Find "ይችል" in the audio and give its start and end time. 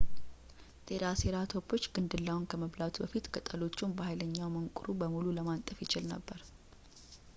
5.85-6.07